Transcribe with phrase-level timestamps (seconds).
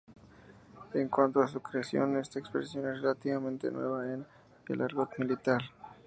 [0.95, 4.25] En cuanto a su creación, esta expresión es relativamente nueva en
[4.67, 5.61] el argot militar.